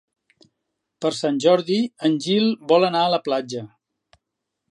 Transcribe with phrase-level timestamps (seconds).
[1.05, 1.77] Per Sant Jordi
[2.09, 3.65] en Gil vol anar a la platja.